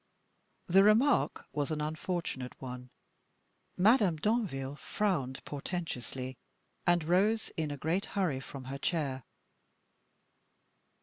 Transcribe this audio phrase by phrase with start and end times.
[0.65, 2.89] The remark was an unfortunate one.
[3.77, 6.37] Madame Danville frowned portentously,
[6.87, 9.21] and rose in a great hurry from her chair.